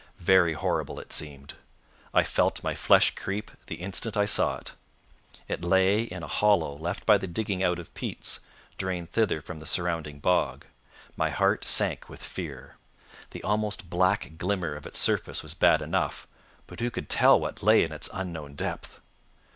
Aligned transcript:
Very 0.17 0.53
horrible 0.53 0.99
it 0.99 1.13
seemed. 1.13 1.53
I 2.11 2.23
felt 2.23 2.63
my 2.63 2.73
flesh 2.73 3.13
creep 3.13 3.51
the 3.67 3.75
instant 3.75 4.17
I 4.17 4.25
saw 4.25 4.55
it. 4.55 4.73
It 5.47 5.63
lay 5.63 6.01
in 6.01 6.23
a 6.23 6.27
hollow 6.27 6.75
left 6.75 7.05
by 7.05 7.19
the 7.19 7.27
digging 7.27 7.61
out 7.61 7.77
of 7.77 7.93
peats, 7.93 8.39
drained 8.79 9.11
thither 9.11 9.43
from 9.43 9.59
the 9.59 9.67
surrounding 9.67 10.17
bog. 10.17 10.65
My 11.15 11.29
heart 11.29 11.63
sank 11.65 12.09
with 12.09 12.23
fear. 12.23 12.77
The 13.29 13.43
almost 13.43 13.91
black 13.91 14.39
glimmer 14.39 14.73
of 14.73 14.87
its 14.87 14.97
surface 14.97 15.43
was 15.43 15.53
bad 15.53 15.83
enough, 15.83 16.25
but 16.65 16.79
who 16.79 16.89
could 16.89 17.07
tell 17.07 17.39
what 17.39 17.61
lay 17.61 17.83
in 17.83 17.91
its 17.91 18.09
unknown 18.11 18.55
depth? 18.55 19.01